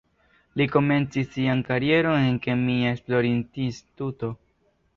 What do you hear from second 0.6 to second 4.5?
Li komencis sian karieron en kemia esplorinstituto.